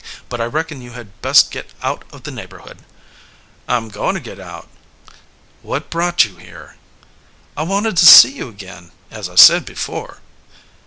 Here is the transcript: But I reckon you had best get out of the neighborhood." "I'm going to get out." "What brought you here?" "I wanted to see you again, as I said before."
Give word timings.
But 0.29 0.41
I 0.41 0.45
reckon 0.45 0.81
you 0.81 0.93
had 0.93 1.21
best 1.21 1.51
get 1.51 1.69
out 1.83 2.05
of 2.11 2.23
the 2.23 2.31
neighborhood." 2.31 2.79
"I'm 3.67 3.89
going 3.89 4.15
to 4.15 4.19
get 4.19 4.39
out." 4.39 4.67
"What 5.61 5.91
brought 5.91 6.25
you 6.25 6.37
here?" 6.37 6.75
"I 7.55 7.61
wanted 7.61 7.97
to 7.97 8.05
see 8.07 8.31
you 8.31 8.49
again, 8.49 8.93
as 9.11 9.29
I 9.29 9.35
said 9.35 9.63
before." 9.63 10.21